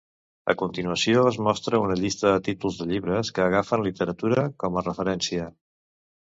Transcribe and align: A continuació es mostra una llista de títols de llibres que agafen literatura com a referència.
A 0.51 0.53
continuació 0.59 1.25
es 1.31 1.35
mostra 1.47 1.81
una 1.83 1.97
llista 1.99 2.31
de 2.35 2.39
títols 2.47 2.79
de 2.79 2.87
llibres 2.93 3.31
que 3.37 3.45
agafen 3.45 3.85
literatura 3.89 4.47
com 4.65 4.81
a 4.81 4.85
referència. 4.89 5.47